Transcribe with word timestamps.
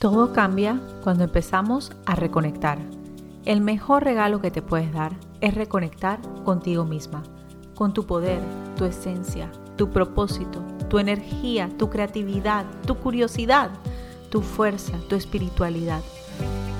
Todo 0.00 0.32
cambia 0.32 0.80
cuando 1.02 1.24
empezamos 1.24 1.92
a 2.06 2.14
reconectar. 2.14 2.78
El 3.44 3.60
mejor 3.60 4.02
regalo 4.02 4.40
que 4.40 4.50
te 4.50 4.62
puedes 4.62 4.90
dar 4.94 5.12
es 5.42 5.54
reconectar 5.54 6.20
contigo 6.42 6.86
misma, 6.86 7.22
con 7.74 7.92
tu 7.92 8.06
poder, 8.06 8.40
tu 8.78 8.86
esencia, 8.86 9.52
tu 9.76 9.90
propósito, 9.90 10.62
tu 10.88 11.00
energía, 11.00 11.68
tu 11.76 11.90
creatividad, 11.90 12.64
tu 12.86 12.94
curiosidad, 12.94 13.68
tu 14.30 14.40
fuerza, 14.40 14.94
tu 15.10 15.16
espiritualidad. 15.16 16.00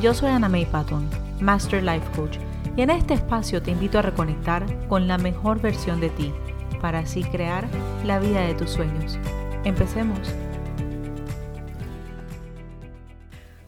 Yo 0.01 0.15
soy 0.15 0.31
Ana 0.31 0.49
May 0.49 0.65
Patton, 0.65 1.07
Master 1.43 1.83
Life 1.83 2.11
Coach, 2.17 2.39
y 2.75 2.81
en 2.81 2.89
este 2.89 3.13
espacio 3.13 3.61
te 3.61 3.73
invito 3.73 3.99
a 3.99 4.03
reconectar 4.03 4.65
con 4.89 5.07
la 5.07 5.19
mejor 5.19 5.61
versión 5.61 6.01
de 6.01 6.09
ti, 6.09 6.33
para 6.81 7.01
así 7.01 7.23
crear 7.25 7.69
la 8.03 8.19
vida 8.19 8.41
de 8.41 8.55
tus 8.55 8.71
sueños. 8.71 9.19
Empecemos. 9.65 10.33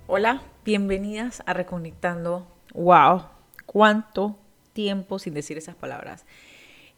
Hola, 0.09 0.43
bienvenidas 0.65 1.45
a 1.47 1.53
Reconectando. 1.53 2.45
¡Wow! 2.75 3.23
¿Cuánto 3.67 4.37
tiempo 4.73 5.21
sin 5.21 5.33
decir 5.33 5.57
esas 5.57 5.77
palabras? 5.77 6.27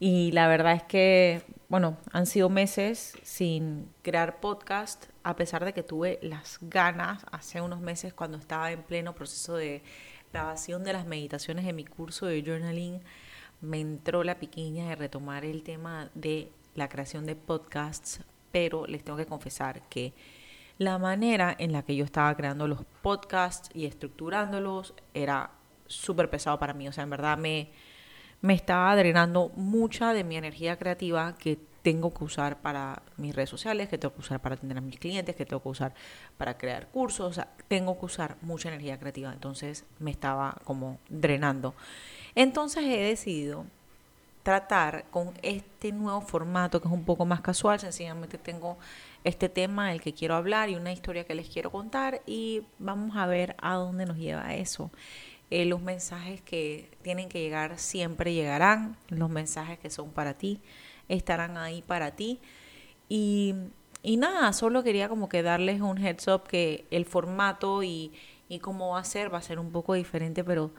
Y 0.00 0.32
la 0.32 0.48
verdad 0.48 0.72
es 0.72 0.82
que, 0.84 1.42
bueno, 1.68 1.98
han 2.12 2.24
sido 2.24 2.48
meses 2.48 3.12
sin 3.22 3.90
crear 4.02 4.40
podcast, 4.40 5.04
a 5.22 5.36
pesar 5.36 5.66
de 5.66 5.74
que 5.74 5.82
tuve 5.82 6.18
las 6.22 6.58
ganas 6.62 7.26
hace 7.30 7.60
unos 7.60 7.80
meses 7.80 8.14
cuando 8.14 8.38
estaba 8.38 8.72
en 8.72 8.82
pleno 8.82 9.14
proceso 9.14 9.54
de 9.54 9.82
grabación 10.32 10.82
de 10.82 10.94
las 10.94 11.04
meditaciones 11.04 11.66
en 11.66 11.76
mi 11.76 11.84
curso 11.84 12.24
de 12.24 12.42
journaling, 12.42 13.02
me 13.60 13.80
entró 13.80 14.24
la 14.24 14.38
piquiña 14.38 14.88
de 14.88 14.96
retomar 14.96 15.44
el 15.44 15.62
tema 15.62 16.10
de 16.14 16.50
la 16.74 16.88
creación 16.88 17.26
de 17.26 17.36
podcasts, 17.36 18.20
pero 18.50 18.86
les 18.86 19.04
tengo 19.04 19.18
que 19.18 19.26
confesar 19.26 19.82
que 19.90 20.14
la 20.78 20.98
manera 20.98 21.54
en 21.58 21.72
la 21.72 21.82
que 21.82 21.96
yo 21.96 22.04
estaba 22.04 22.34
creando 22.34 22.66
los 22.66 22.84
podcasts 23.02 23.70
y 23.74 23.86
estructurándolos 23.86 24.94
era 25.12 25.50
súper 25.86 26.30
pesado 26.30 26.58
para 26.58 26.74
mí. 26.74 26.88
O 26.88 26.92
sea, 26.92 27.04
en 27.04 27.10
verdad 27.10 27.38
me, 27.38 27.70
me 28.40 28.54
estaba 28.54 28.94
drenando 28.96 29.50
mucha 29.56 30.12
de 30.12 30.24
mi 30.24 30.36
energía 30.36 30.76
creativa 30.76 31.34
que 31.36 31.58
tengo 31.82 32.14
que 32.14 32.24
usar 32.24 32.62
para 32.62 33.02
mis 33.18 33.34
redes 33.34 33.50
sociales, 33.50 33.88
que 33.90 33.98
tengo 33.98 34.14
que 34.14 34.20
usar 34.20 34.40
para 34.40 34.54
atender 34.54 34.78
a 34.78 34.80
mis 34.80 34.98
clientes, 34.98 35.36
que 35.36 35.44
tengo 35.44 35.62
que 35.62 35.68
usar 35.68 35.94
para 36.38 36.56
crear 36.56 36.88
cursos. 36.88 37.30
O 37.30 37.32
sea, 37.32 37.48
tengo 37.68 37.98
que 37.98 38.06
usar 38.06 38.36
mucha 38.40 38.68
energía 38.68 38.98
creativa. 38.98 39.32
Entonces 39.32 39.84
me 39.98 40.10
estaba 40.10 40.56
como 40.64 40.98
drenando. 41.10 41.74
Entonces 42.34 42.84
he 42.84 43.02
decidido 43.02 43.66
tratar 44.42 45.04
con 45.10 45.32
este 45.42 45.92
nuevo 45.92 46.20
formato 46.20 46.80
que 46.80 46.88
es 46.88 46.94
un 46.94 47.04
poco 47.04 47.26
más 47.26 47.42
casual. 47.42 47.78
Sencillamente 47.78 48.38
tengo 48.38 48.78
este 49.24 49.48
tema 49.48 49.90
del 49.90 50.00
que 50.00 50.12
quiero 50.12 50.34
hablar 50.34 50.68
y 50.68 50.76
una 50.76 50.92
historia 50.92 51.24
que 51.24 51.34
les 51.34 51.48
quiero 51.48 51.72
contar 51.72 52.20
y 52.26 52.62
vamos 52.78 53.16
a 53.16 53.26
ver 53.26 53.56
a 53.58 53.74
dónde 53.74 54.06
nos 54.06 54.18
lleva 54.18 54.54
eso. 54.54 54.90
Eh, 55.50 55.64
los 55.64 55.80
mensajes 55.80 56.40
que 56.42 56.90
tienen 57.02 57.28
que 57.28 57.40
llegar 57.40 57.78
siempre 57.78 58.34
llegarán, 58.34 58.96
los 59.08 59.30
mensajes 59.30 59.78
que 59.78 59.90
son 59.90 60.10
para 60.10 60.34
ti 60.34 60.60
estarán 61.08 61.56
ahí 61.56 61.82
para 61.82 62.12
ti 62.12 62.40
y, 63.08 63.54
y 64.02 64.16
nada, 64.16 64.52
solo 64.52 64.82
quería 64.82 65.08
como 65.08 65.28
que 65.28 65.42
darles 65.42 65.80
un 65.80 65.98
heads 65.98 66.28
up 66.28 66.44
que 66.44 66.86
el 66.90 67.04
formato 67.04 67.82
y, 67.82 68.12
y 68.48 68.58
cómo 68.58 68.90
va 68.90 69.00
a 69.00 69.04
ser 69.04 69.32
va 69.32 69.38
a 69.38 69.42
ser 69.42 69.58
un 69.58 69.70
poco 69.70 69.94
diferente, 69.94 70.44
pero 70.44 70.70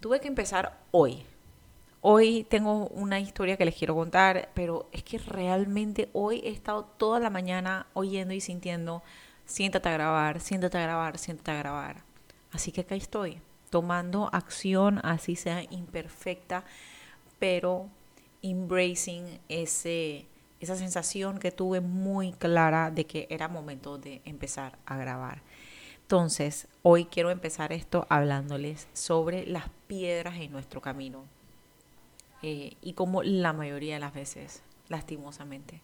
tuve 0.00 0.20
que 0.20 0.28
empezar 0.28 0.78
hoy. 0.90 1.24
Hoy 2.00 2.46
tengo 2.48 2.86
una 2.88 3.18
historia 3.18 3.56
que 3.56 3.64
les 3.64 3.74
quiero 3.74 3.96
contar, 3.96 4.50
pero 4.54 4.88
es 4.92 5.02
que 5.02 5.18
realmente 5.18 6.08
hoy 6.12 6.40
he 6.44 6.50
estado 6.50 6.84
toda 6.84 7.18
la 7.18 7.28
mañana 7.28 7.88
oyendo 7.92 8.32
y 8.32 8.40
sintiendo, 8.40 9.02
siéntate 9.46 9.88
a 9.88 9.92
grabar, 9.92 10.38
siéntate 10.40 10.78
a 10.78 10.82
grabar, 10.82 11.18
siéntate 11.18 11.50
a 11.50 11.58
grabar. 11.58 12.04
Así 12.52 12.70
que 12.70 12.82
acá 12.82 12.94
estoy, 12.94 13.40
tomando 13.68 14.30
acción, 14.32 15.00
así 15.02 15.34
sea 15.34 15.64
imperfecta, 15.70 16.62
pero 17.40 17.88
embracing 18.42 19.40
ese, 19.48 20.26
esa 20.60 20.76
sensación 20.76 21.40
que 21.40 21.50
tuve 21.50 21.80
muy 21.80 22.32
clara 22.32 22.92
de 22.92 23.06
que 23.06 23.26
era 23.28 23.48
momento 23.48 23.98
de 23.98 24.22
empezar 24.24 24.78
a 24.86 24.96
grabar. 24.98 25.42
Entonces, 26.02 26.68
hoy 26.82 27.06
quiero 27.06 27.32
empezar 27.32 27.72
esto 27.72 28.06
hablándoles 28.08 28.86
sobre 28.92 29.46
las 29.46 29.68
piedras 29.88 30.36
en 30.36 30.52
nuestro 30.52 30.80
camino 30.80 31.24
eh, 32.42 32.76
y 32.80 32.92
como 32.92 33.22
la 33.22 33.52
mayoría 33.52 33.94
de 33.94 34.00
las 34.00 34.14
veces, 34.14 34.62
lastimosamente. 34.88 35.80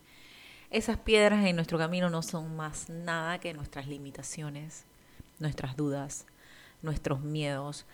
Esas 0.71 0.99
piedras 0.99 1.45
en 1.47 1.57
nuestro 1.57 1.79
camino 1.79 2.11
no 2.11 2.23
son 2.23 2.57
más 2.57 2.89
nada 2.89 3.39
que 3.39 3.55
nuestras 3.55 3.87
limitaciones, 3.87 4.87
nuestras 5.39 5.77
dudas, 5.77 6.27
nuestros 6.83 7.21
miedos. 7.21 7.87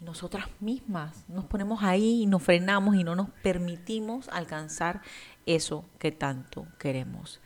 Nosotras 0.00 0.46
mismas 0.60 1.24
nos 1.28 1.44
ponemos 1.44 1.82
ahí 1.82 2.22
y 2.22 2.26
nos 2.26 2.42
frenamos 2.42 2.96
y 2.96 3.04
no 3.04 3.14
nos 3.14 3.30
permitimos 3.42 4.28
alcanzar 4.28 5.02
eso 5.46 5.84
que 5.98 6.12
tanto 6.12 6.66
queremos. 6.78 7.40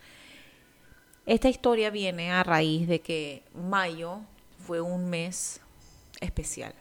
Esta 1.26 1.48
historia 1.48 1.90
viene 1.90 2.32
a 2.32 2.42
raíz 2.42 2.86
de 2.86 3.00
que 3.00 3.42
mayo 3.54 4.20
fue 4.58 4.80
un 4.80 5.08
mes 5.08 5.60
especial 6.20 6.74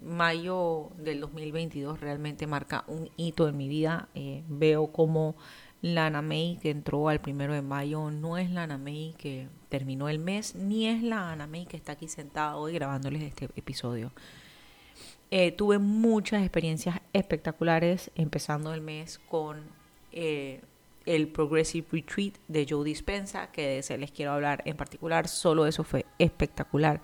mayo 0.00 0.90
del 0.96 1.20
2022 1.20 2.00
realmente 2.00 2.46
marca 2.46 2.84
un 2.86 3.10
hito 3.16 3.48
en 3.48 3.56
mi 3.56 3.68
vida. 3.68 4.08
Eh, 4.14 4.42
veo 4.48 4.92
como 4.92 5.36
la 5.82 6.06
Anamei 6.06 6.58
que 6.62 6.70
entró 6.70 7.08
al 7.08 7.20
primero 7.20 7.52
de 7.52 7.62
mayo 7.62 8.10
no 8.10 8.38
es 8.38 8.50
la 8.50 8.62
Anamei 8.62 9.14
que 9.18 9.48
terminó 9.68 10.08
el 10.08 10.20
mes, 10.20 10.54
ni 10.54 10.86
es 10.86 11.02
la 11.02 11.32
Anamei 11.32 11.66
que 11.66 11.76
está 11.76 11.92
aquí 11.92 12.08
sentada 12.08 12.56
hoy 12.56 12.72
grabándoles 12.72 13.22
este 13.22 13.48
episodio. 13.56 14.12
Eh, 15.30 15.50
tuve 15.50 15.78
muchas 15.78 16.42
experiencias 16.42 17.00
espectaculares 17.12 18.10
empezando 18.14 18.72
el 18.74 18.80
mes 18.80 19.18
con 19.18 19.62
eh, 20.12 20.60
el 21.06 21.28
Progressive 21.28 21.86
Retreat 21.90 22.34
de 22.48 22.66
Joe 22.68 22.84
Dispensa, 22.84 23.50
que 23.50 23.62
de 23.62 23.78
ese 23.78 23.96
les 23.98 24.12
quiero 24.12 24.32
hablar 24.32 24.62
en 24.66 24.76
particular. 24.76 25.28
Solo 25.28 25.66
eso 25.66 25.84
fue 25.84 26.06
espectacular. 26.18 27.00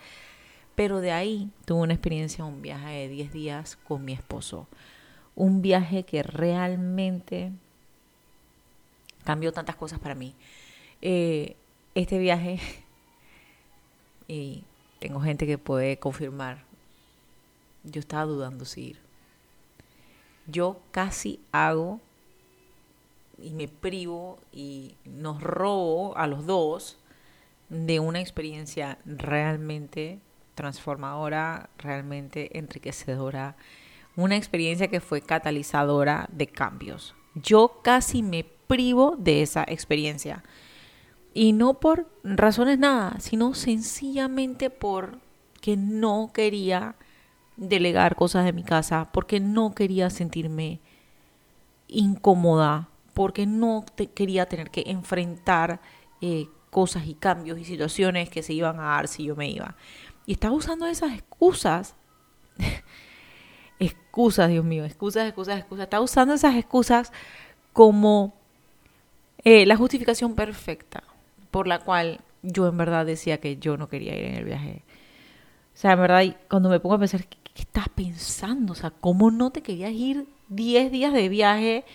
Pero 0.79 1.01
de 1.01 1.11
ahí 1.11 1.51
tuve 1.65 1.81
una 1.81 1.93
experiencia, 1.93 2.45
un 2.45 2.63
viaje 2.63 2.91
de 2.91 3.09
10 3.09 3.33
días 3.33 3.77
con 3.89 4.05
mi 4.05 4.13
esposo. 4.13 4.69
Un 5.35 5.61
viaje 5.61 6.05
que 6.05 6.23
realmente 6.23 7.51
cambió 9.25 9.53
tantas 9.53 9.75
cosas 9.75 9.99
para 9.99 10.15
mí. 10.15 10.37
Eh, 11.03 11.57
este 11.97 12.21
viaje, 12.21 12.61
y 14.29 14.63
tengo 15.01 15.21
gente 15.21 15.49
que 15.49 15.59
puede 15.59 15.99
confirmar, 15.99 16.63
yo 17.83 17.99
estaba 17.99 18.27
dudando 18.27 18.65
si 18.65 18.91
ir. 18.91 18.99
Yo 20.47 20.81
casi 20.93 21.41
hago 21.51 21.99
y 23.37 23.51
me 23.51 23.67
privo 23.67 24.39
y 24.53 24.95
nos 25.05 25.43
robo 25.43 26.17
a 26.17 26.29
los 26.29 26.47
dos 26.47 27.01
de 27.69 27.99
una 27.99 28.21
experiencia 28.21 28.97
realmente 29.05 30.21
transformadora, 30.59 31.71
realmente 31.79 32.59
enriquecedora, 32.59 33.55
una 34.17 34.37
experiencia 34.37 34.89
que 34.89 35.01
fue 35.01 35.21
catalizadora 35.21 36.29
de 36.33 36.49
cambios. 36.49 37.15
Yo 37.37 37.81
casi 37.85 38.25
me 38.25 38.45
privo 38.67 39.15
de 39.17 39.43
esa 39.43 39.65
experiencia. 39.69 40.43
Y 41.33 41.53
no 41.53 41.75
por 41.75 42.09
razones 42.25 42.81
nada, 42.81 43.21
sino 43.21 43.55
sencillamente 43.55 44.69
porque 44.69 45.77
no 45.77 46.33
quería 46.35 46.97
delegar 47.57 48.17
cosas 48.17 48.45
de 48.45 48.53
mi 48.53 48.65
casa, 48.65 49.09
porque 49.13 49.39
no 49.39 49.77
quería 49.77 50.11
sentirme 50.11 50.81
incómoda, 51.87 52.89
porque 53.15 53.47
no 53.47 53.85
quería 54.15 54.47
tener 54.47 54.71
que 54.71 54.83
enfrentar 54.87 55.81
eh, 56.21 56.49
cosas 56.71 57.07
y 57.07 57.15
cambios 57.15 57.59
y 57.59 57.65
situaciones 57.65 58.29
que 58.31 58.43
se 58.43 58.53
iban 58.53 58.79
a 58.81 58.85
dar 58.85 59.09
si 59.09 59.25
yo 59.25 59.37
me 59.37 59.49
iba. 59.49 59.77
Y 60.29 60.33
estaba 60.33 60.55
usando 60.55 60.87
esas 60.87 61.15
excusas. 61.15 61.95
excusas, 63.79 64.51
Dios 64.51 64.63
mío, 64.63 64.85
excusas, 64.85 65.27
excusas, 65.27 65.59
excusas. 65.59 65.85
Estaba 65.85 66.05
usando 66.05 66.35
esas 66.35 66.55
excusas 66.55 67.15
como 67.73 68.35
eh, 69.43 69.65
la 69.65 69.75
justificación 69.75 70.35
perfecta 70.35 71.03
por 71.51 71.67
la 71.67 71.79
cual 71.79 72.21
yo 72.43 72.69
en 72.69 72.77
verdad 72.77 73.07
decía 73.07 73.41
que 73.41 73.57
yo 73.57 73.79
no 73.79 73.89
quería 73.89 74.19
ir 74.19 74.25
en 74.25 74.35
el 74.35 74.45
viaje. 74.45 74.83
O 75.75 75.79
sea, 75.79 75.93
en 75.93 76.01
verdad, 76.01 76.37
cuando 76.51 76.69
me 76.69 76.79
pongo 76.79 76.97
a 76.97 76.99
pensar, 76.99 77.25
¿qué, 77.25 77.39
qué 77.55 77.63
estás 77.63 77.89
pensando? 77.89 78.75
O 78.75 78.77
sea, 78.77 78.91
¿cómo 78.91 79.31
no 79.31 79.49
te 79.49 79.63
querías 79.63 79.93
ir 79.93 80.27
10 80.51 80.93
días 80.93 81.15
de 81.15 81.31
viaje? 81.31 81.87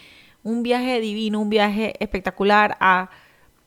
Un 0.41 0.63
viaje 0.63 0.99
divino, 1.01 1.39
un 1.39 1.51
viaje 1.51 1.93
espectacular 1.99 2.77
a 2.79 3.11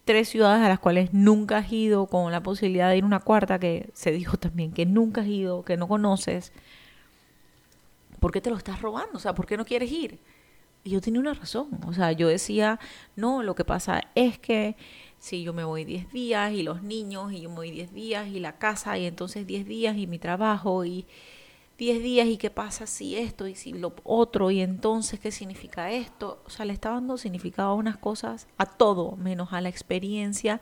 tres 0.07 0.29
ciudades 0.29 0.65
a 0.65 0.69
las 0.69 0.79
cuales 0.79 1.13
nunca 1.13 1.59
has 1.59 1.73
ido, 1.73 2.07
con 2.07 2.31
la 2.31 2.41
posibilidad 2.41 2.89
de 2.89 2.97
ir 2.97 3.03
a 3.03 3.07
una 3.07 3.21
cuarta 3.21 3.59
que 3.59 3.91
se 3.93 4.13
dijo 4.13 4.39
también 4.39 4.73
que 4.73 4.87
nunca 4.87 5.23
has 5.23 5.27
ido, 5.27 5.65
que 5.65 5.77
no 5.77 5.89
conoces, 5.89 6.53
¿por 8.21 8.31
qué 8.31 8.41
te 8.41 8.49
lo 8.49 8.57
estás 8.57 8.81
robando? 8.81 9.17
O 9.17 9.21
sea, 9.21 9.35
¿por 9.35 9.47
qué 9.47 9.57
no 9.57 9.65
quieres 9.65 9.91
ir? 9.91 10.21
Y 10.85 10.91
yo 10.91 11.01
tenía 11.01 11.21
una 11.21 11.35
razón, 11.35 11.69
o 11.85 11.93
sea, 11.93 12.13
yo 12.13 12.29
decía, 12.29 12.79
no, 13.17 13.43
lo 13.43 13.57
que 13.57 13.65
pasa 13.65 14.05
es 14.15 14.39
que 14.39 14.77
si 15.19 15.43
yo 15.43 15.53
me 15.53 15.65
voy 15.65 15.85
10 15.85 16.13
días 16.13 16.53
y 16.53 16.63
los 16.63 16.85
niños 16.85 17.33
y 17.33 17.41
yo 17.41 17.49
me 17.49 17.57
voy 17.57 17.73
10 17.73 17.93
días 17.93 18.29
y 18.29 18.39
la 18.39 18.59
casa 18.59 18.97
y 18.97 19.07
entonces 19.07 19.45
10 19.45 19.67
días 19.67 19.97
y 19.97 20.07
mi 20.07 20.21
trabajo 20.21 20.85
y 20.85 21.05
10 21.79 22.03
días 22.03 22.27
y 22.27 22.39
qué 22.39 22.51
pasa 22.51 22.87
si 22.87 23.17
esto 23.17 23.47
y 23.47 23.55
si 23.55 23.73
lo 23.73 23.95
otro 24.05 24.51
y 24.51 24.61
entonces 24.61 25.21
qué 25.21 25.31
significa 25.31 25.91
esto. 25.91 26.43
O 26.47 26.51
sea, 26.51 26.65
le 26.65 26.73
estaba 26.73 26.95
dando 26.95 27.19
significado 27.19 27.71
a 27.71 27.75
unas 27.75 27.97
cosas, 27.99 28.47
a 28.57 28.67
todo, 28.67 29.17
menos 29.17 29.53
a 29.53 29.61
la 29.61 29.69
experiencia 29.69 30.61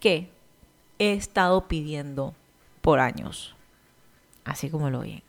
que 0.00 0.30
he 0.98 1.12
estado 1.12 1.68
pidiendo 1.68 2.34
por 2.80 3.00
años. 3.00 3.54
Así 4.44 4.70
como 4.70 4.88
lo 4.88 5.00
oyen. 5.00 5.22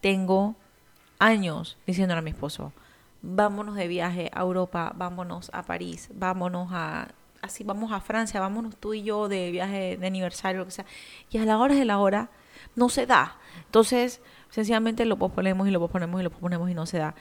Tengo 0.00 0.54
años 1.18 1.76
diciéndole 1.86 2.20
a 2.20 2.22
mi 2.22 2.30
esposo, 2.30 2.72
vámonos 3.20 3.74
de 3.74 3.88
viaje 3.88 4.30
a 4.32 4.40
Europa, 4.40 4.92
vámonos 4.96 5.50
a 5.52 5.62
París, 5.62 6.08
vámonos 6.14 6.68
a 6.72 7.08
así 7.42 7.64
vamos 7.64 7.92
a 7.92 8.00
Francia, 8.00 8.40
vámonos 8.40 8.76
tú 8.76 8.94
y 8.94 9.02
yo 9.02 9.28
de 9.28 9.50
viaje 9.50 9.96
de 9.96 10.06
aniversario, 10.06 10.64
lo 10.64 10.70
sea. 10.70 10.86
Y 11.30 11.38
a 11.38 11.44
la 11.44 11.58
hora 11.58 11.74
de 11.74 11.84
la 11.84 11.98
hora 11.98 12.30
no 12.78 12.88
se 12.88 13.06
da. 13.06 13.36
Entonces, 13.66 14.20
sencillamente 14.50 15.04
lo 15.04 15.18
posponemos 15.18 15.68
y 15.68 15.70
lo 15.70 15.80
posponemos 15.80 16.20
y 16.20 16.24
lo 16.24 16.30
posponemos 16.30 16.70
y 16.70 16.74
no 16.74 16.86
se 16.86 16.98
da. 16.98 17.14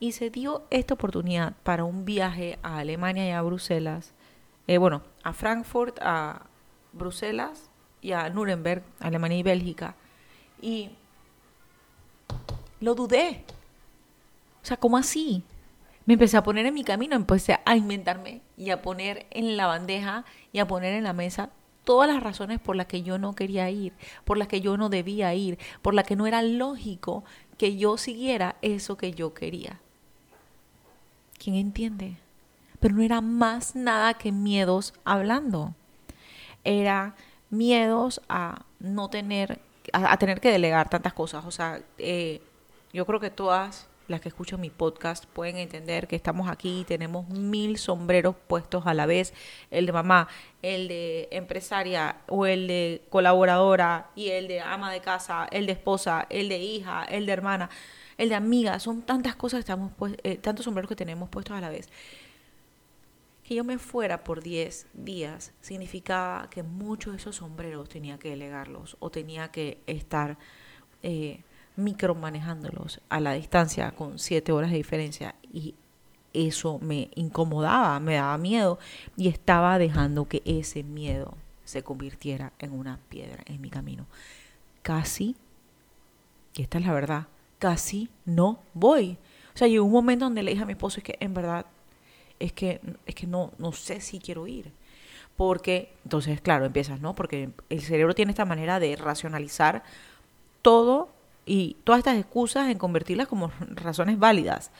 Y 0.00 0.12
se 0.12 0.30
dio 0.30 0.64
esta 0.70 0.94
oportunidad 0.94 1.52
para 1.62 1.84
un 1.84 2.04
viaje 2.04 2.58
a 2.62 2.78
Alemania 2.78 3.28
y 3.28 3.30
a 3.30 3.42
Bruselas. 3.42 4.14
Eh, 4.66 4.78
bueno, 4.78 5.02
a 5.22 5.32
Frankfurt, 5.32 5.98
a 6.00 6.46
Bruselas 6.92 7.70
y 8.00 8.12
a 8.12 8.28
Nuremberg, 8.30 8.82
Alemania 8.98 9.38
y 9.38 9.42
Bélgica. 9.42 9.94
Y 10.60 10.90
lo 12.80 12.94
dudé. 12.94 13.44
O 14.62 14.66
sea, 14.66 14.76
¿cómo 14.76 14.96
así? 14.96 15.44
Me 16.04 16.14
empecé 16.14 16.36
a 16.36 16.42
poner 16.42 16.66
en 16.66 16.74
mi 16.74 16.82
camino, 16.82 17.14
empecé 17.14 17.60
a 17.64 17.76
inventarme 17.76 18.40
y 18.56 18.70
a 18.70 18.82
poner 18.82 19.26
en 19.30 19.56
la 19.56 19.66
bandeja 19.66 20.24
y 20.52 20.58
a 20.58 20.66
poner 20.66 20.94
en 20.94 21.04
la 21.04 21.12
mesa 21.12 21.50
todas 21.84 22.08
las 22.08 22.22
razones 22.22 22.60
por 22.60 22.76
las 22.76 22.86
que 22.86 23.02
yo 23.02 23.18
no 23.18 23.34
quería 23.34 23.70
ir, 23.70 23.92
por 24.24 24.38
las 24.38 24.48
que 24.48 24.60
yo 24.60 24.76
no 24.76 24.88
debía 24.88 25.34
ir, 25.34 25.58
por 25.82 25.94
las 25.94 26.06
que 26.06 26.16
no 26.16 26.26
era 26.26 26.42
lógico 26.42 27.24
que 27.58 27.76
yo 27.76 27.96
siguiera 27.96 28.56
eso 28.62 28.96
que 28.96 29.12
yo 29.12 29.34
quería. 29.34 29.80
¿Quién 31.38 31.56
entiende? 31.56 32.16
Pero 32.80 32.94
no 32.94 33.02
era 33.02 33.20
más 33.20 33.74
nada 33.74 34.14
que 34.14 34.32
miedos 34.32 34.94
hablando. 35.04 35.74
Era 36.64 37.14
miedos 37.50 38.20
a 38.28 38.64
no 38.78 39.08
tener, 39.08 39.60
a, 39.92 40.16
tener 40.18 40.40
que 40.40 40.50
delegar 40.50 40.88
tantas 40.88 41.12
cosas. 41.12 41.44
O 41.44 41.50
sea, 41.50 41.82
eh, 41.98 42.40
yo 42.92 43.06
creo 43.06 43.20
que 43.20 43.30
todas 43.30 43.88
las 44.08 44.20
que 44.20 44.28
escuchan 44.28 44.60
mi 44.60 44.70
podcast 44.70 45.26
pueden 45.26 45.56
entender 45.56 46.08
que 46.08 46.16
estamos 46.16 46.48
aquí 46.48 46.80
y 46.80 46.84
tenemos 46.84 47.28
mil 47.28 47.78
sombreros 47.78 48.34
puestos 48.46 48.86
a 48.86 48.94
la 48.94 49.06
vez, 49.06 49.32
el 49.70 49.86
de 49.86 49.92
mamá, 49.92 50.28
el 50.62 50.88
de 50.88 51.28
empresaria 51.30 52.16
o 52.28 52.46
el 52.46 52.66
de 52.66 53.02
colaboradora 53.10 54.10
y 54.14 54.28
el 54.28 54.48
de 54.48 54.60
ama 54.60 54.92
de 54.92 55.00
casa, 55.00 55.46
el 55.50 55.66
de 55.66 55.72
esposa, 55.72 56.26
el 56.30 56.48
de 56.48 56.58
hija, 56.58 57.04
el 57.04 57.26
de 57.26 57.32
hermana, 57.32 57.70
el 58.18 58.28
de 58.28 58.34
amiga, 58.34 58.78
son 58.78 59.02
tantas 59.02 59.36
cosas, 59.36 59.60
estamos 59.60 59.92
pues, 59.96 60.16
eh, 60.22 60.36
tantos 60.36 60.64
sombreros 60.64 60.88
que 60.88 60.96
tenemos 60.96 61.28
puestos 61.28 61.56
a 61.56 61.60
la 61.60 61.70
vez. 61.70 61.88
Que 63.44 63.56
yo 63.56 63.64
me 63.64 63.78
fuera 63.78 64.22
por 64.24 64.42
10 64.42 64.86
días 64.94 65.52
significaba 65.60 66.48
que 66.48 66.62
muchos 66.62 67.12
de 67.12 67.18
esos 67.18 67.36
sombreros 67.36 67.88
tenía 67.88 68.18
que 68.18 68.30
delegarlos 68.30 68.96
o 69.00 69.10
tenía 69.10 69.50
que 69.50 69.78
estar... 69.86 70.38
Eh, 71.02 71.42
micromanejándolos 71.76 73.00
a 73.08 73.20
la 73.20 73.32
distancia 73.32 73.92
con 73.92 74.18
siete 74.18 74.52
horas 74.52 74.70
de 74.70 74.76
diferencia 74.76 75.34
y 75.52 75.74
eso 76.32 76.78
me 76.80 77.10
incomodaba, 77.14 77.98
me 78.00 78.14
daba 78.14 78.38
miedo 78.38 78.78
y 79.16 79.28
estaba 79.28 79.78
dejando 79.78 80.28
que 80.28 80.42
ese 80.44 80.82
miedo 80.82 81.34
se 81.64 81.82
convirtiera 81.82 82.52
en 82.58 82.72
una 82.72 82.98
piedra 83.08 83.42
en 83.46 83.60
mi 83.60 83.70
camino. 83.70 84.06
Casi, 84.82 85.36
y 86.54 86.62
esta 86.62 86.78
es 86.78 86.86
la 86.86 86.92
verdad, 86.92 87.26
casi 87.58 88.08
no 88.24 88.60
voy. 88.74 89.18
O 89.54 89.58
sea, 89.58 89.68
llegó 89.68 89.84
un 89.84 89.92
momento 89.92 90.24
donde 90.24 90.42
le 90.42 90.50
dije 90.50 90.62
a 90.62 90.66
mi 90.66 90.72
esposo, 90.72 90.98
es 90.98 91.04
que 91.04 91.16
en 91.20 91.34
verdad, 91.34 91.66
es 92.38 92.52
que, 92.52 92.80
es 93.06 93.14
que 93.14 93.26
no, 93.26 93.52
no 93.58 93.72
sé 93.72 94.00
si 94.00 94.18
quiero 94.18 94.46
ir. 94.46 94.72
Porque, 95.36 95.94
entonces, 96.04 96.40
claro, 96.40 96.66
empiezas, 96.66 97.00
¿no? 97.00 97.14
Porque 97.14 97.50
el 97.68 97.80
cerebro 97.80 98.14
tiene 98.14 98.32
esta 98.32 98.44
manera 98.44 98.80
de 98.80 98.96
racionalizar 98.96 99.82
todo 100.60 101.10
y 101.44 101.76
todas 101.84 101.98
estas 101.98 102.18
excusas 102.18 102.68
en 102.68 102.78
convertirlas 102.78 103.28
como 103.28 103.50
razones 103.70 104.18
válidas. 104.18 104.70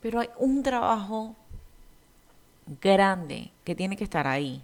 Pero 0.00 0.20
hay 0.20 0.28
un 0.38 0.62
trabajo 0.62 1.36
grande 2.80 3.50
que 3.64 3.74
tiene 3.74 3.96
que 3.96 4.04
estar 4.04 4.26
ahí. 4.26 4.62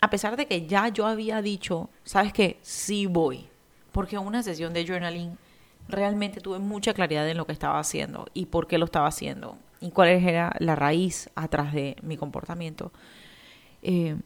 A 0.00 0.10
pesar 0.10 0.36
de 0.36 0.46
que 0.46 0.66
ya 0.66 0.88
yo 0.88 1.06
había 1.06 1.40
dicho, 1.42 1.88
sabes 2.04 2.32
que 2.32 2.58
sí 2.62 3.06
voy, 3.06 3.46
porque 3.92 4.16
en 4.16 4.22
una 4.22 4.42
sesión 4.42 4.72
de 4.72 4.86
journaling 4.86 5.38
realmente 5.88 6.40
tuve 6.40 6.58
mucha 6.58 6.94
claridad 6.94 7.28
en 7.28 7.36
lo 7.36 7.46
que 7.46 7.52
estaba 7.52 7.78
haciendo 7.78 8.26
y 8.34 8.46
por 8.46 8.66
qué 8.66 8.78
lo 8.78 8.86
estaba 8.86 9.06
haciendo 9.06 9.56
y 9.80 9.90
cuál 9.90 10.08
era 10.08 10.54
la 10.58 10.76
raíz 10.76 11.30
atrás 11.34 11.72
de 11.72 11.96
mi 12.02 12.16
comportamiento. 12.16 12.92
Eh, 13.82 14.16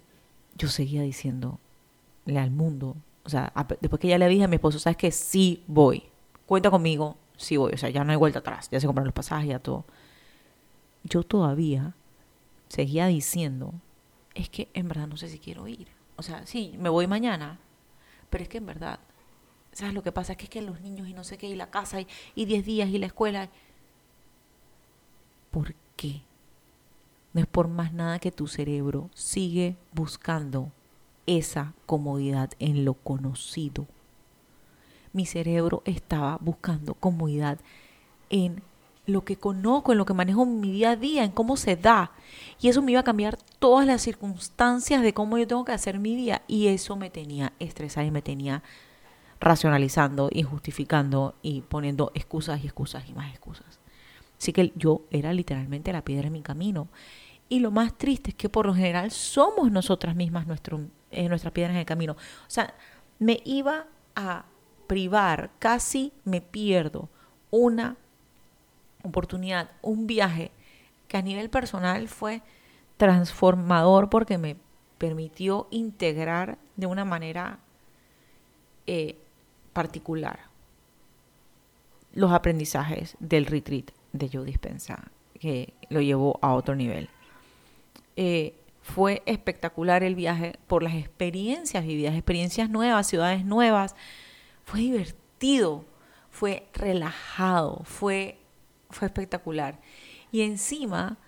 yo 0.57 0.69
seguía 0.69 1.03
diciéndole 1.03 1.59
al 2.37 2.51
mundo, 2.51 2.97
o 3.29 3.31
sea, 3.31 3.53
después 3.83 4.01
que 4.01 4.09
ya 4.09 4.17
le 4.17 4.27
dije 4.27 4.45
a 4.45 4.49
mi 4.49 4.57
esposo, 4.57 4.79
sabes 4.79 4.97
que 4.97 5.11
sí 5.13 5.63
voy, 5.67 6.03
cuenta 6.47 6.71
conmigo, 6.71 7.19
sí 7.37 7.59
voy, 7.59 7.75
o 7.75 7.77
sea, 7.77 7.91
ya 7.91 8.03
no 8.03 8.11
hay 8.11 8.17
vuelta 8.17 8.39
atrás, 8.39 8.71
ya 8.71 8.81
se 8.81 8.87
compraron 8.87 9.09
los 9.09 9.15
pasajes, 9.15 9.51
ya 9.51 9.59
todo. 9.59 9.85
Yo 11.05 11.23
todavía 11.23 11.95
seguía 12.69 13.07
diciendo, 13.07 13.75
es 14.35 14.49
que 14.49 14.71
en 14.73 14.89
verdad 14.89 15.09
no 15.09 15.19
sé 15.19 15.29
si 15.29 15.39
quiero 15.39 15.69
ir. 15.69 15.89
O 16.17 16.23
sea, 16.23 16.47
sí, 16.47 16.75
me 16.79 16.89
voy 16.89 17.07
mañana, 17.07 17.61
pero 18.31 18.45
es 18.45 18.49
que 18.49 18.57
en 18.57 18.65
verdad, 18.65 18.99
¿sabes 19.73 19.93
lo 19.93 20.03
que 20.03 20.11
pasa? 20.11 20.33
Es 20.33 20.39
que, 20.39 20.45
es 20.45 20.51
que 20.51 20.63
los 20.63 20.81
niños 20.81 21.07
y 21.07 21.13
no 21.13 21.23
sé 21.23 21.37
qué, 21.37 21.49
y 21.49 21.55
la 21.55 21.69
casa, 21.69 21.99
y 22.35 22.45
10 22.47 22.65
días, 22.65 22.89
y 22.89 22.97
la 22.97 23.07
escuela. 23.09 23.51
¿Por 25.51 25.75
qué? 25.97 26.23
No 27.35 27.43
es 27.43 27.47
por 27.47 27.69
más 27.69 27.93
nada 27.93 28.21
que 28.21 28.33
tu 28.33 28.47
cerebro 28.47 29.11
sigue 29.13 29.77
buscando 29.93 30.73
esa 31.29 31.75
comodidad 31.87 32.51
en 32.59 32.85
lo 32.85 32.95
conocido. 32.95 33.87
Mi 35.13 35.27
cerebro 35.27 35.83
estaba 35.85 36.39
buscando 36.41 36.95
comodidad 36.95 37.59
en 38.31 38.63
lo 39.07 39.25
que 39.25 39.37
conozco, 39.37 39.93
en 39.93 39.99
lo 39.99 40.05
que 40.05 40.15
manejo 40.15 40.43
en 40.43 40.61
mi 40.61 40.73
día 40.73 40.91
a 40.91 40.97
día, 40.97 41.25
en 41.25 41.31
cómo 41.31 41.57
se 41.57 41.77
da. 41.77 42.13
Y 42.61 42.69
eso 42.69 42.83
me 42.83 42.93
iba 42.93 43.01
a 43.01 43.05
cambiar 43.05 43.39
todas 43.59 43.87
las 43.87 44.03
circunstancias 44.03 45.03
de 45.03 45.15
cómo 45.15 45.39
yo 45.39 45.47
tengo 45.47 45.65
que 45.65 45.73
hacer 45.73 45.99
mi 45.99 46.17
día. 46.17 46.43
Y 46.47 46.69
eso 46.69 46.97
me 46.97 47.11
tenía 47.11 47.53
estresada 47.59 48.07
y 48.07 48.11
me 48.11 48.23
tenía 48.23 48.63
racionalizando 49.41 50.29
y 50.33 50.43
justificando 50.43 51.35
y 51.43 51.63
poniendo 51.63 52.11
excusas 52.15 52.63
y 52.63 52.67
excusas 52.67 53.09
y 53.09 53.13
más 53.13 53.31
excusas. 53.31 53.79
Así 54.39 54.53
que 54.53 54.73
yo 54.77 55.03
era 55.11 55.33
literalmente 55.33 55.93
la 55.93 56.05
piedra 56.05 56.27
en 56.27 56.33
mi 56.33 56.43
camino. 56.43 56.89
Y 57.49 57.61
lo 57.61 57.71
más 57.71 57.97
triste 57.97 58.31
es 58.31 58.37
que 58.37 58.51
por 58.51 58.67
lo 58.67 58.75
general 58.75 59.11
somos 59.11 59.73
nosotras 59.73 60.15
mismas 60.15 60.47
nuestro, 60.47 60.81
eh, 61.11 61.29
nuestras 61.29 61.53
piedras 61.53 61.75
en 61.75 61.81
el 61.81 61.87
camino. 61.87 62.13
O 62.13 62.51
sea, 62.51 62.75
me 63.19 63.41
iba 63.45 63.87
a 64.15 64.45
privar, 64.87 65.51
casi 65.59 66.13
me 66.25 66.41
pierdo 66.41 67.09
una 67.51 67.97
oportunidad, 69.03 69.71
un 69.83 70.07
viaje 70.07 70.51
que 71.09 71.17
a 71.17 71.23
nivel 71.23 71.51
personal 71.51 72.09
fue 72.09 72.43
transformador 72.97 74.11
porque 74.11 74.39
me 74.39 74.57
permitió 74.99 75.69
integrar 75.71 76.59
de 76.77 76.87
una 76.87 77.05
manera 77.05 77.61
eh, 78.87 79.17
particular 79.73 80.41
los 82.15 82.33
aprendizajes 82.33 83.17
del 83.21 83.47
retreat 83.47 83.91
de 84.13 84.29
Joe 84.33 84.45
Dispensa, 84.45 85.11
que 85.39 85.73
lo 85.89 86.01
llevó 86.01 86.39
a 86.43 86.55
otro 86.55 86.75
nivel. 86.75 87.09
Eh, 88.17 88.55
fue 88.95 89.23
espectacular 89.27 90.03
el 90.03 90.15
viaje 90.15 90.59
por 90.67 90.83
las 90.83 90.95
experiencias 90.95 91.85
vividas, 91.85 92.15
experiencias 92.15 92.71
nuevas, 92.71 93.07
ciudades 93.07 93.45
nuevas. 93.45 93.95
Fue 94.65 94.81
divertido, 94.81 95.85
fue 96.31 96.67
relajado, 96.73 97.83
fue, 97.85 98.39
fue 98.89 99.07
espectacular. 99.07 99.79
Y 100.33 100.41
encima 100.41 101.19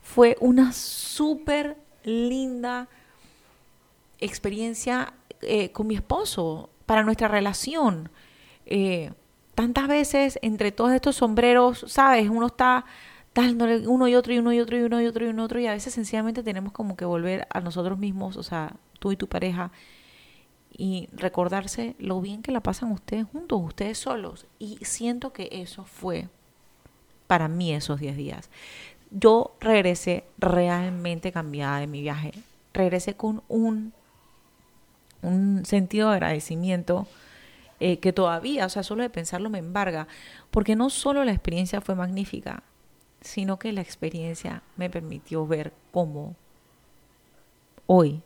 fue 0.00 0.36
una 0.40 0.72
súper 0.72 1.76
linda 2.04 2.88
experiencia 4.18 5.12
eh, 5.42 5.72
con 5.72 5.86
mi 5.86 5.96
esposo 5.96 6.70
para 6.86 7.02
nuestra 7.02 7.28
relación. 7.28 8.10
Eh, 8.64 9.12
tantas 9.54 9.88
veces 9.88 10.38
entre 10.40 10.72
todos 10.72 10.92
estos 10.92 11.16
sombreros, 11.16 11.84
¿sabes? 11.86 12.30
Uno 12.30 12.46
está 12.46 12.86
dándole 13.34 13.86
uno 13.86 14.08
y 14.08 14.14
otro 14.14 14.32
y 14.32 14.38
uno 14.38 14.52
y 14.52 14.60
otro 14.60 14.78
y 14.78 14.82
uno 14.82 15.00
y 15.00 15.06
otro 15.06 15.26
y 15.26 15.28
uno 15.28 15.42
y 15.42 15.44
otro 15.44 15.60
y 15.60 15.66
a 15.66 15.72
veces 15.72 15.94
sencillamente 15.94 16.42
tenemos 16.42 16.72
como 16.72 16.96
que 16.96 17.04
volver 17.04 17.46
a 17.50 17.60
nosotros 17.60 17.98
mismos, 17.98 18.36
o 18.36 18.42
sea, 18.42 18.74
tú 18.98 19.12
y 19.12 19.16
tu 19.16 19.28
pareja 19.28 19.70
y 20.76 21.08
recordarse 21.12 21.94
lo 21.98 22.20
bien 22.20 22.42
que 22.42 22.52
la 22.52 22.60
pasan 22.60 22.92
ustedes 22.92 23.26
juntos, 23.26 23.60
ustedes 23.62 23.98
solos 23.98 24.46
y 24.58 24.78
siento 24.82 25.32
que 25.32 25.48
eso 25.52 25.84
fue 25.84 26.28
para 27.26 27.48
mí 27.48 27.72
esos 27.72 28.00
10 28.00 28.16
días. 28.16 28.50
yo 29.12 29.54
regresé 29.60 30.24
realmente 30.38 31.32
cambiada 31.32 31.78
de 31.78 31.86
mi 31.86 32.00
viaje. 32.00 32.32
Regresé 32.74 33.14
con 33.14 33.42
un, 33.48 33.92
un 35.22 35.64
sentido 35.64 36.08
de 36.08 36.14
agradecimiento 36.14 37.06
eh, 37.80 37.98
que 37.98 38.12
todavía, 38.12 38.66
o 38.66 38.68
sea, 38.68 38.82
solo 38.82 39.02
de 39.02 39.10
pensarlo 39.10 39.50
me 39.50 39.58
embarga, 39.58 40.06
porque 40.50 40.76
no 40.76 40.90
solo 40.90 41.24
la 41.24 41.32
experiencia 41.32 41.80
fue 41.80 41.94
magnífica, 41.94 42.62
sino 43.20 43.58
que 43.58 43.72
la 43.72 43.80
experiencia 43.80 44.62
me 44.76 44.90
permitió 44.90 45.46
ver 45.46 45.72
cómo 45.92 46.36
hoy, 47.86 48.22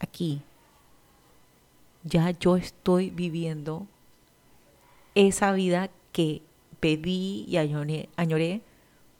aquí, 0.00 0.42
ya 2.02 2.30
yo 2.32 2.56
estoy 2.56 3.10
viviendo 3.10 3.86
esa 5.14 5.52
vida 5.52 5.90
que 6.12 6.42
pedí 6.80 7.44
y 7.48 7.56
añoré, 7.56 8.60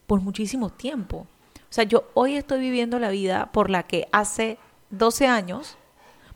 por 0.06 0.20
muchísimo 0.20 0.70
tiempo. 0.70 1.26
O 1.56 1.72
sea, 1.74 1.84
yo 1.84 2.10
hoy 2.14 2.34
estoy 2.34 2.60
viviendo 2.60 2.98
la 2.98 3.08
vida 3.08 3.50
por 3.52 3.70
la 3.70 3.84
que 3.84 4.06
hace 4.12 4.58
12 4.90 5.26
años 5.26 5.78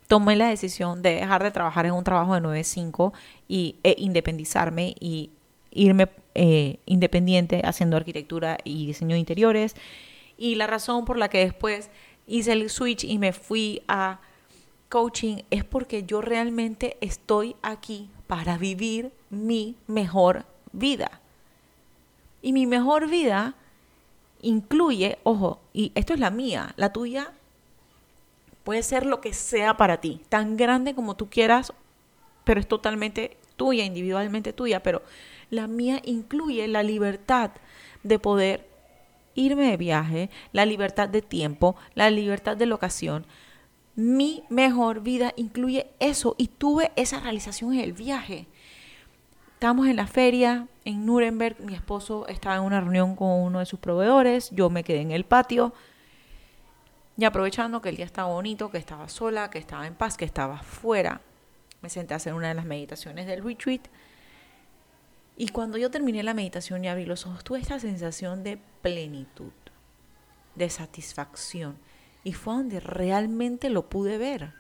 tomé 0.07 0.37
la 0.37 0.49
decisión 0.49 1.02
de 1.02 1.17
dejar 1.17 1.43
de 1.43 1.50
trabajar 1.50 1.85
en 1.87 1.93
un 1.93 2.02
trabajo 2.02 2.35
de 2.35 2.40
9 2.40 2.64
5 2.64 3.12
y 3.47 3.76
e 3.83 3.95
independizarme 3.99 4.95
y 4.99 5.31
irme 5.70 6.08
eh, 6.34 6.78
independiente 6.87 7.62
haciendo 7.64 7.96
arquitectura 7.96 8.58
y 8.64 8.87
diseño 8.87 9.14
de 9.14 9.20
interiores. 9.20 9.75
Y 10.37 10.54
la 10.54 10.66
razón 10.66 11.04
por 11.04 11.18
la 11.18 11.28
que 11.28 11.38
después 11.38 11.90
hice 12.26 12.52
el 12.52 12.70
switch 12.70 13.04
y 13.04 13.18
me 13.18 13.32
fui 13.32 13.82
a 13.88 14.20
coaching 14.88 15.42
es 15.50 15.64
porque 15.64 16.04
yo 16.04 16.20
realmente 16.20 16.96
estoy 17.00 17.56
aquí 17.62 18.08
para 18.26 18.58
vivir 18.58 19.10
mi 19.30 19.76
mejor 19.87 20.44
vida. 20.72 21.20
Y 22.40 22.52
mi 22.52 22.66
mejor 22.66 23.08
vida 23.08 23.54
incluye, 24.40 25.18
ojo, 25.25 25.60
y 25.72 25.92
esto 25.94 26.14
es 26.14 26.20
la 26.20 26.30
mía, 26.30 26.72
la 26.76 26.92
tuya 26.92 27.32
puede 28.64 28.82
ser 28.82 29.06
lo 29.06 29.20
que 29.20 29.32
sea 29.32 29.76
para 29.76 30.00
ti, 30.00 30.20
tan 30.28 30.56
grande 30.56 30.94
como 30.94 31.16
tú 31.16 31.28
quieras, 31.30 31.72
pero 32.44 32.60
es 32.60 32.68
totalmente 32.68 33.37
tuya, 33.56 33.84
individualmente 33.84 34.52
tuya, 34.52 34.82
pero 34.82 35.02
la 35.50 35.67
mía 35.67 36.00
incluye 36.05 36.67
la 36.69 36.83
libertad 36.83 37.50
de 38.02 38.19
poder 38.19 38.69
irme 39.35 39.71
de 39.71 39.76
viaje, 39.76 40.31
la 40.52 40.67
libertad 40.67 41.09
de 41.09 41.23
tiempo, 41.23 41.76
la 41.95 42.11
libertad 42.11 42.57
de 42.57 42.67
locación. 42.67 43.26
Mi 43.95 44.45
mejor 44.49 45.00
vida 45.00 45.33
incluye 45.37 45.90
eso 46.00 46.35
y 46.38 46.49
tuve 46.49 46.93
esa 46.97 47.21
realización 47.21 47.75
en 47.75 47.81
el 47.81 47.93
viaje. 47.93 48.47
Estábamos 49.55 49.88
en 49.88 49.97
la 49.97 50.07
feria 50.07 50.69
en 50.85 51.05
Nuremberg, 51.05 51.61
mi 51.61 51.75
esposo 51.75 52.26
estaba 52.28 52.57
en 52.57 52.62
una 52.62 52.81
reunión 52.81 53.17
con 53.17 53.28
uno 53.28 53.59
de 53.59 53.67
sus 53.67 53.81
proveedores, 53.81 54.50
yo 54.52 54.71
me 54.71 54.85
quedé 54.85 55.00
en 55.00 55.11
el 55.11 55.25
patio 55.25 55.73
y 57.17 57.25
aprovechando 57.25 57.83
que 57.83 57.88
el 57.88 57.97
día 57.97 58.05
estaba 58.05 58.33
bonito, 58.33 58.71
que 58.71 58.78
estaba 58.78 59.09
sola, 59.09 59.50
que 59.50 59.59
estaba 59.59 59.88
en 59.88 59.97
paz, 59.97 60.17
que 60.17 60.25
estaba 60.25 60.59
fuera, 60.59 61.21
me 61.81 61.90
senté 61.90 62.14
a 62.14 62.19
hacer 62.19 62.35
una 62.35 62.49
de 62.49 62.55
las 62.55 62.64
meditaciones 62.64 63.26
del 63.26 63.43
retreat. 63.43 63.88
Y 65.40 65.50
cuando 65.50 65.78
yo 65.78 65.88
terminé 65.88 66.25
la 66.25 66.35
meditación 66.35 66.85
y 66.85 66.88
abrí 66.88 67.07
los 67.07 67.25
ojos, 67.25 67.45
tuve 67.45 67.61
esta 67.61 67.78
sensación 67.78 68.42
de 68.42 68.59
plenitud, 68.83 69.52
de 70.57 70.68
satisfacción. 70.68 71.78
Y 72.25 72.33
fue 72.33 72.54
donde 72.54 72.80
realmente 72.80 73.71
lo 73.71 73.88
pude 73.88 74.18
ver. 74.18 74.52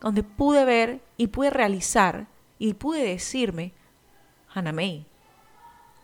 Donde 0.00 0.22
pude 0.22 0.64
ver 0.64 1.02
y 1.18 1.26
pude 1.26 1.50
realizar 1.50 2.28
y 2.58 2.72
pude 2.72 3.04
decirme, 3.04 3.74
Hannah 4.54 4.72
May, 4.72 5.04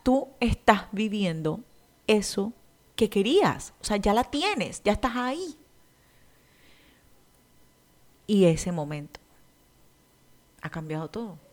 tú 0.02 0.28
estás 0.40 0.82
viviendo 0.92 1.60
eso 2.06 2.52
que 2.96 3.08
querías. 3.08 3.72
O 3.80 3.84
sea, 3.84 3.96
ya 3.96 4.12
la 4.12 4.24
tienes, 4.24 4.82
ya 4.82 4.92
estás 4.92 5.16
ahí. 5.16 5.56
Y 8.26 8.44
ese 8.44 8.72
momento 8.72 9.20
ha 10.60 10.68
cambiado 10.68 11.08
todo. 11.08 11.47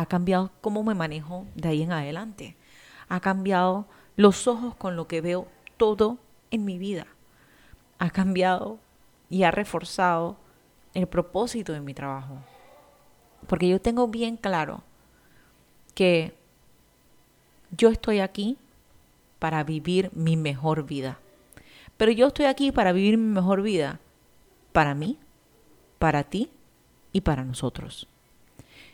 Ha 0.00 0.06
cambiado 0.06 0.50
cómo 0.62 0.82
me 0.82 0.94
manejo 0.94 1.46
de 1.54 1.68
ahí 1.68 1.82
en 1.82 1.92
adelante. 1.92 2.56
Ha 3.10 3.20
cambiado 3.20 3.86
los 4.16 4.48
ojos 4.48 4.74
con 4.74 4.96
lo 4.96 5.06
que 5.06 5.20
veo 5.20 5.46
todo 5.76 6.16
en 6.50 6.64
mi 6.64 6.78
vida. 6.78 7.06
Ha 7.98 8.08
cambiado 8.08 8.78
y 9.28 9.42
ha 9.42 9.50
reforzado 9.50 10.38
el 10.94 11.06
propósito 11.06 11.74
de 11.74 11.82
mi 11.82 11.92
trabajo. 11.92 12.38
Porque 13.46 13.68
yo 13.68 13.78
tengo 13.78 14.08
bien 14.08 14.38
claro 14.38 14.84
que 15.94 16.34
yo 17.70 17.90
estoy 17.90 18.20
aquí 18.20 18.56
para 19.38 19.64
vivir 19.64 20.10
mi 20.14 20.38
mejor 20.38 20.86
vida. 20.86 21.18
Pero 21.98 22.10
yo 22.10 22.28
estoy 22.28 22.46
aquí 22.46 22.72
para 22.72 22.92
vivir 22.92 23.18
mi 23.18 23.34
mejor 23.34 23.60
vida 23.60 24.00
para 24.72 24.94
mí, 24.94 25.18
para 25.98 26.24
ti 26.24 26.50
y 27.12 27.20
para 27.20 27.44
nosotros. 27.44 28.08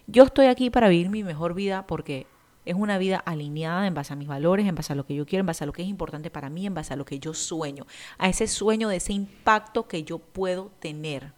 Yo 0.07 0.25
estoy 0.25 0.47
aquí 0.47 0.71
para 0.71 0.89
vivir 0.89 1.11
mi 1.11 1.25
mejor 1.25 1.55
vida 1.55 1.87
porque 1.87 2.27
es 2.65 2.75
una 2.75 2.99
vida 2.99 3.19
alineada 3.19 3.87
en 3.87 3.95
base 3.95 4.13
a 4.13 4.17
mis 4.17 4.29
valores, 4.29 4.67
en 4.67 4.75
base 4.75 4.93
a 4.93 4.97
lo 4.97 5.07
que 5.07 5.15
yo 5.15 5.27
quiero, 5.27 5.41
en 5.41 5.47
base 5.47 5.65
a 5.65 5.67
lo 5.67 5.73
que 5.73 5.83
es 5.83 5.89
importante 5.89 6.31
para 6.31 6.51
mí, 6.51 6.67
en 6.67 6.75
base 6.75 6.93
a 6.93 6.97
lo 6.97 7.05
que 7.05 7.19
yo 7.19 7.35
sueño, 7.35 7.87
a 8.19 8.29
ese 8.29 8.47
sueño 8.47 8.89
de 8.89 8.97
ese 8.97 9.13
impacto 9.13 9.89
que 9.89 10.05
yo 10.05 10.19
puedo 10.19 10.71
tener 10.81 11.33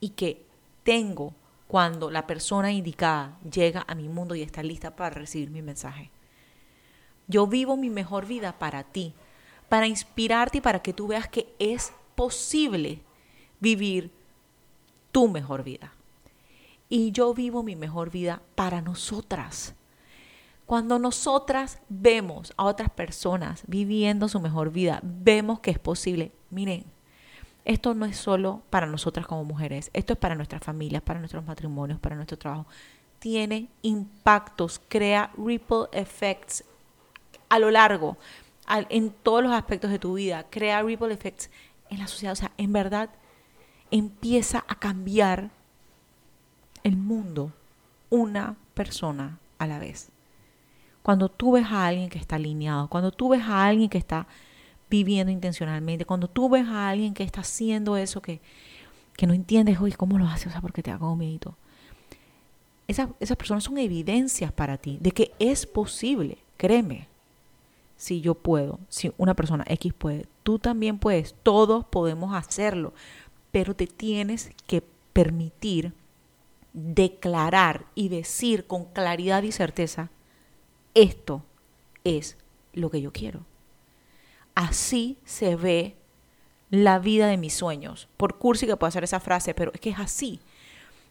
y 0.00 0.10
que 0.10 0.44
tengo 0.82 1.34
cuando 1.66 2.10
la 2.10 2.26
persona 2.26 2.72
indicada 2.72 3.38
llega 3.50 3.84
a 3.86 3.94
mi 3.94 4.08
mundo 4.08 4.34
y 4.34 4.42
está 4.42 4.62
lista 4.62 4.94
para 4.94 5.10
recibir 5.10 5.50
mi 5.50 5.62
mensaje. 5.62 6.10
Yo 7.26 7.46
vivo 7.46 7.76
mi 7.76 7.90
mejor 7.90 8.26
vida 8.26 8.58
para 8.58 8.84
ti, 8.84 9.14
para 9.68 9.86
inspirarte 9.86 10.58
y 10.58 10.60
para 10.60 10.80
que 10.80 10.92
tú 10.92 11.08
veas 11.08 11.28
que 11.28 11.52
es 11.58 11.92
posible 12.14 13.02
vivir 13.60 14.12
tu 15.10 15.28
mejor 15.28 15.64
vida. 15.64 15.95
Y 16.88 17.12
yo 17.12 17.34
vivo 17.34 17.62
mi 17.62 17.76
mejor 17.76 18.10
vida 18.10 18.42
para 18.54 18.80
nosotras. 18.80 19.74
Cuando 20.66 20.98
nosotras 20.98 21.80
vemos 21.88 22.52
a 22.56 22.64
otras 22.64 22.90
personas 22.90 23.62
viviendo 23.66 24.28
su 24.28 24.40
mejor 24.40 24.70
vida, 24.70 25.00
vemos 25.02 25.60
que 25.60 25.70
es 25.70 25.78
posible. 25.78 26.32
Miren, 26.50 26.84
esto 27.64 27.94
no 27.94 28.04
es 28.04 28.16
solo 28.16 28.62
para 28.70 28.86
nosotras 28.86 29.26
como 29.26 29.44
mujeres, 29.44 29.90
esto 29.92 30.12
es 30.12 30.18
para 30.18 30.34
nuestras 30.34 30.62
familias, 30.62 31.02
para 31.02 31.18
nuestros 31.18 31.44
matrimonios, 31.44 31.98
para 31.98 32.16
nuestro 32.16 32.38
trabajo. 32.38 32.66
Tiene 33.18 33.68
impactos, 33.82 34.80
crea 34.88 35.32
ripple 35.36 35.86
effects 35.92 36.64
a 37.48 37.58
lo 37.58 37.70
largo, 37.70 38.16
en 38.68 39.10
todos 39.10 39.42
los 39.42 39.52
aspectos 39.52 39.90
de 39.90 39.98
tu 39.98 40.14
vida, 40.14 40.46
crea 40.50 40.82
ripple 40.82 41.12
effects 41.12 41.50
en 41.90 41.98
la 41.98 42.06
sociedad. 42.08 42.32
O 42.32 42.36
sea, 42.36 42.52
en 42.56 42.72
verdad 42.72 43.10
empieza 43.90 44.64
a 44.68 44.76
cambiar 44.76 45.50
el 46.86 46.96
mundo 46.96 47.52
una 48.10 48.54
persona 48.74 49.40
a 49.58 49.66
la 49.66 49.80
vez. 49.80 50.10
Cuando 51.02 51.28
tú 51.28 51.50
ves 51.52 51.66
a 51.66 51.84
alguien 51.84 52.08
que 52.08 52.18
está 52.20 52.36
alineado, 52.36 52.88
cuando 52.88 53.10
tú 53.10 53.30
ves 53.30 53.42
a 53.42 53.66
alguien 53.66 53.90
que 53.90 53.98
está 53.98 54.28
viviendo 54.88 55.32
intencionalmente, 55.32 56.04
cuando 56.04 56.28
tú 56.28 56.48
ves 56.48 56.64
a 56.68 56.88
alguien 56.88 57.12
que 57.12 57.24
está 57.24 57.40
haciendo 57.40 57.96
eso 57.96 58.22
que, 58.22 58.40
que 59.16 59.26
no 59.26 59.34
entiendes, 59.34 59.80
oye, 59.80 59.96
¿cómo 59.96 60.16
lo 60.16 60.26
hace? 60.26 60.48
O 60.48 60.52
sea, 60.52 60.60
porque 60.60 60.84
te 60.84 60.92
hago 60.92 61.16
miedo. 61.16 61.56
Esas, 62.86 63.08
esas 63.18 63.36
personas 63.36 63.64
son 63.64 63.78
evidencias 63.78 64.52
para 64.52 64.78
ti 64.78 64.98
de 65.00 65.10
que 65.10 65.32
es 65.40 65.66
posible, 65.66 66.38
créeme. 66.56 67.08
Si 67.96 68.20
yo 68.20 68.36
puedo, 68.36 68.78
si 68.88 69.12
una 69.18 69.34
persona 69.34 69.64
X 69.66 69.92
puede, 69.92 70.26
tú 70.44 70.60
también 70.60 70.98
puedes, 71.00 71.34
todos 71.42 71.84
podemos 71.84 72.32
hacerlo, 72.32 72.94
pero 73.50 73.74
te 73.74 73.88
tienes 73.88 74.52
que 74.68 74.84
permitir 75.12 75.92
declarar 76.76 77.86
y 77.96 78.08
decir 78.08 78.66
con 78.66 78.84
claridad 78.84 79.42
y 79.42 79.50
certeza, 79.50 80.10
esto 80.94 81.42
es 82.04 82.36
lo 82.72 82.90
que 82.90 83.00
yo 83.00 83.12
quiero 83.12 83.44
así 84.56 85.18
se 85.24 85.54
ve 85.54 85.94
la 86.70 86.98
vida 86.98 87.28
de 87.28 87.36
mis 87.36 87.54
sueños. 87.54 88.08
Por 88.16 88.38
cursi 88.38 88.66
que 88.66 88.76
puedo 88.76 88.88
hacer 88.88 89.04
esa 89.04 89.20
frase, 89.20 89.54
pero 89.54 89.70
es 89.72 89.80
que 89.80 89.90
es 89.90 90.00
así. 90.00 90.40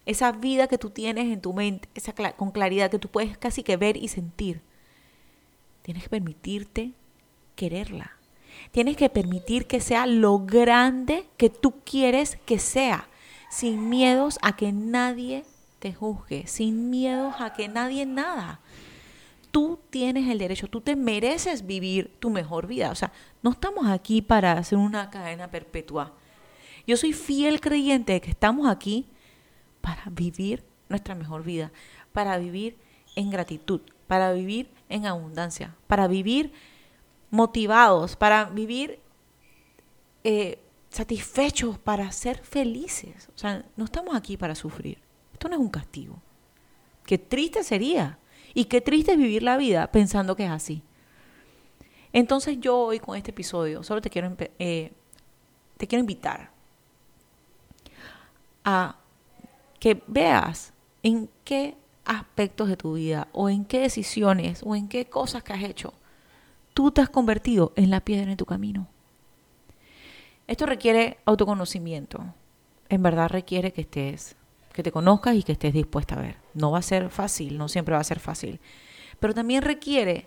Esa 0.04 0.32
vida 0.32 0.66
que 0.66 0.76
tú 0.76 0.90
tienes 0.90 1.32
en 1.32 1.40
tu 1.40 1.54
mente, 1.54 1.88
esa 1.94 2.12
con 2.12 2.50
claridad 2.50 2.90
que 2.90 2.98
tú 2.98 3.08
puedes 3.08 3.38
casi 3.38 3.62
que 3.62 3.78
ver 3.78 3.96
y 3.96 4.08
sentir. 4.08 4.60
Tienes 5.82 6.02
que 6.02 6.10
permitirte 6.10 6.92
quererla. 7.54 8.12
Tienes 8.72 8.96
que 8.96 9.08
permitir 9.08 9.66
que 9.66 9.80
sea 9.80 10.06
lo 10.06 10.40
grande 10.40 11.26
que 11.36 11.48
tú 11.48 11.80
quieres 11.84 12.38
que 12.44 12.58
sea, 12.58 13.08
sin 13.50 13.88
miedos 13.88 14.38
a 14.42 14.56
que 14.56 14.72
nadie 14.72 15.44
te 15.78 15.92
juzgue, 15.92 16.46
sin 16.46 16.90
miedos 16.90 17.34
a 17.40 17.52
que 17.52 17.68
nadie 17.68 18.06
nada 18.06 18.60
tú 19.56 19.80
tienes 19.88 20.28
el 20.28 20.36
derecho, 20.36 20.68
tú 20.68 20.82
te 20.82 20.96
mereces 20.96 21.64
vivir 21.64 22.14
tu 22.18 22.28
mejor 22.28 22.66
vida. 22.66 22.90
O 22.90 22.94
sea, 22.94 23.10
no 23.42 23.52
estamos 23.52 23.86
aquí 23.86 24.20
para 24.20 24.52
hacer 24.52 24.76
una 24.76 25.08
cadena 25.08 25.50
perpetua. 25.50 26.12
Yo 26.86 26.98
soy 26.98 27.14
fiel 27.14 27.58
creyente 27.58 28.12
de 28.12 28.20
que 28.20 28.28
estamos 28.28 28.68
aquí 28.68 29.06
para 29.80 30.02
vivir 30.10 30.62
nuestra 30.90 31.14
mejor 31.14 31.42
vida, 31.42 31.72
para 32.12 32.36
vivir 32.36 32.76
en 33.14 33.30
gratitud, 33.30 33.80
para 34.06 34.30
vivir 34.34 34.68
en 34.90 35.06
abundancia, 35.06 35.74
para 35.86 36.06
vivir 36.06 36.52
motivados, 37.30 38.14
para 38.14 38.44
vivir 38.44 39.00
eh, 40.22 40.58
satisfechos, 40.90 41.78
para 41.78 42.12
ser 42.12 42.36
felices. 42.44 43.30
O 43.34 43.38
sea, 43.38 43.64
no 43.74 43.86
estamos 43.86 44.14
aquí 44.14 44.36
para 44.36 44.54
sufrir. 44.54 45.05
Esto 45.36 45.48
no 45.48 45.56
es 45.56 45.60
un 45.60 45.68
castigo. 45.68 46.16
Qué 47.04 47.18
triste 47.18 47.62
sería. 47.62 48.18
Y 48.54 48.64
qué 48.64 48.80
triste 48.80 49.12
es 49.12 49.18
vivir 49.18 49.42
la 49.42 49.58
vida 49.58 49.92
pensando 49.92 50.34
que 50.34 50.46
es 50.46 50.50
así. 50.50 50.82
Entonces 52.12 52.58
yo 52.58 52.78
hoy 52.78 52.98
con 52.98 53.16
este 53.16 53.32
episodio 53.32 53.82
solo 53.82 54.00
te 54.00 54.08
quiero, 54.08 54.34
eh, 54.58 54.92
te 55.76 55.86
quiero 55.86 56.00
invitar 56.00 56.50
a 58.64 58.96
que 59.78 60.02
veas 60.06 60.72
en 61.02 61.28
qué 61.44 61.76
aspectos 62.06 62.68
de 62.68 62.78
tu 62.78 62.94
vida 62.94 63.28
o 63.32 63.50
en 63.50 63.66
qué 63.66 63.80
decisiones 63.80 64.62
o 64.64 64.74
en 64.74 64.88
qué 64.88 65.04
cosas 65.04 65.42
que 65.42 65.52
has 65.52 65.62
hecho 65.62 65.92
tú 66.76 66.90
te 66.90 67.00
has 67.00 67.08
convertido 67.08 67.72
en 67.74 67.88
la 67.88 68.00
piedra 68.00 68.30
en 68.30 68.36
tu 68.36 68.44
camino. 68.44 68.86
Esto 70.46 70.66
requiere 70.66 71.16
autoconocimiento. 71.24 72.22
En 72.90 73.02
verdad 73.02 73.30
requiere 73.30 73.72
que 73.72 73.80
estés, 73.80 74.36
que 74.76 74.82
te 74.82 74.92
conozcas 74.92 75.34
y 75.34 75.42
que 75.42 75.52
estés 75.52 75.72
dispuesta 75.72 76.16
a 76.16 76.20
ver. 76.20 76.36
No 76.52 76.70
va 76.70 76.78
a 76.78 76.82
ser 76.82 77.08
fácil, 77.08 77.56
no 77.56 77.66
siempre 77.66 77.94
va 77.94 78.00
a 78.00 78.04
ser 78.04 78.20
fácil. 78.20 78.60
Pero 79.18 79.32
también 79.32 79.62
requiere 79.62 80.26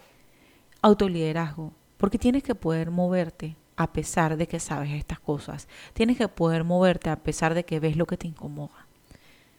autoliderazgo, 0.81 1.71
porque 1.97 2.17
tienes 2.17 2.41
que 2.41 2.55
poder 2.55 2.89
moverte 2.89 3.55
a 3.75 3.93
pesar 3.93 4.37
de 4.37 4.47
que 4.47 4.59
sabes 4.59 4.91
estas 4.91 5.19
cosas. 5.19 5.67
Tienes 5.93 6.17
que 6.17 6.27
poder 6.27 6.63
moverte 6.63 7.11
a 7.11 7.17
pesar 7.17 7.53
de 7.53 7.63
que 7.63 7.79
ves 7.79 7.95
lo 7.95 8.07
que 8.07 8.17
te 8.17 8.27
incomoda. 8.27 8.87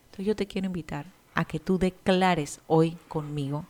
Entonces 0.06 0.26
yo 0.26 0.34
te 0.34 0.48
quiero 0.48 0.66
invitar 0.66 1.06
a 1.34 1.44
que 1.44 1.60
tú 1.60 1.78
declares 1.78 2.60
hoy 2.66 2.98
conmigo 3.06 3.66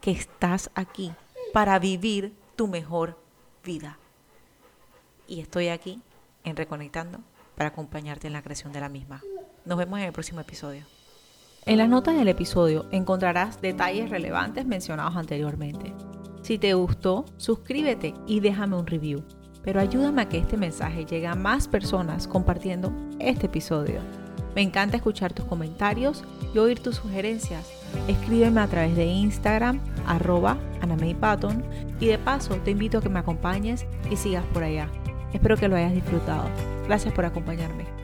que 0.00 0.10
estás 0.10 0.70
aquí 0.74 1.12
para 1.52 1.78
vivir 1.78 2.34
tu 2.56 2.66
mejor 2.66 3.16
vida. 3.64 3.96
Y 5.28 5.38
estoy 5.38 5.68
aquí 5.68 6.02
en 6.42 6.56
Reconectando 6.56 7.20
para 7.54 7.68
acompañarte 7.68 8.26
en 8.26 8.32
la 8.32 8.42
creación 8.42 8.72
de 8.72 8.80
la 8.80 8.88
misma. 8.88 9.22
Nos 9.68 9.76
vemos 9.76 9.98
en 9.98 10.06
el 10.06 10.12
próximo 10.12 10.40
episodio. 10.40 10.84
En 11.66 11.76
las 11.76 11.90
notas 11.90 12.16
del 12.16 12.28
episodio 12.28 12.86
encontrarás 12.90 13.60
detalles 13.60 14.08
relevantes 14.08 14.64
mencionados 14.64 15.14
anteriormente. 15.14 15.92
Si 16.40 16.56
te 16.56 16.72
gustó, 16.72 17.26
suscríbete 17.36 18.14
y 18.26 18.40
déjame 18.40 18.76
un 18.76 18.86
review. 18.86 19.22
Pero 19.62 19.80
ayúdame 19.80 20.22
a 20.22 20.28
que 20.30 20.38
este 20.38 20.56
mensaje 20.56 21.04
llegue 21.04 21.26
a 21.26 21.34
más 21.34 21.68
personas 21.68 22.26
compartiendo 22.26 22.90
este 23.18 23.44
episodio. 23.44 24.00
Me 24.54 24.62
encanta 24.62 24.96
escuchar 24.96 25.34
tus 25.34 25.44
comentarios 25.44 26.24
y 26.54 26.58
oír 26.58 26.80
tus 26.80 26.96
sugerencias. 26.96 27.70
Escríbeme 28.08 28.62
a 28.62 28.68
través 28.68 28.96
de 28.96 29.04
Instagram, 29.04 29.80
arroba 30.06 30.56
y 32.00 32.06
de 32.06 32.18
paso 32.18 32.54
te 32.64 32.70
invito 32.70 32.98
a 32.98 33.02
que 33.02 33.10
me 33.10 33.18
acompañes 33.18 33.84
y 34.10 34.16
sigas 34.16 34.46
por 34.54 34.62
allá. 34.62 34.88
Espero 35.34 35.58
que 35.58 35.68
lo 35.68 35.76
hayas 35.76 35.92
disfrutado. 35.92 36.48
Gracias 36.86 37.12
por 37.12 37.26
acompañarme. 37.26 37.97